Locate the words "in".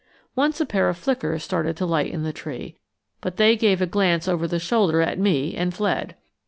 2.11-2.23